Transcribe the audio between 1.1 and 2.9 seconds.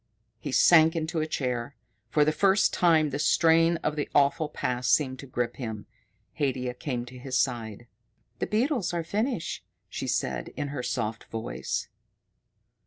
a chair. For the first